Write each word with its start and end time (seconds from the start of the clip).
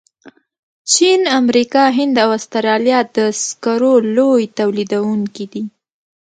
چین، 0.91 1.21
امریکا، 1.39 1.83
هند 1.97 2.15
او 2.23 2.29
استرالیا 2.37 2.99
د 3.15 3.17
سکرو 3.45 3.93
لوی 4.15 4.43
تولیدونکي 4.59 5.45
دي. 5.51 5.63